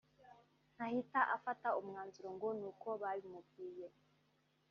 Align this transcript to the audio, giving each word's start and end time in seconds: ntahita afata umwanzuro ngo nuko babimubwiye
ntahita 0.75 1.19
afata 1.35 1.67
umwanzuro 1.79 2.29
ngo 2.35 2.47
nuko 2.59 2.87
babimubwiye 3.01 3.87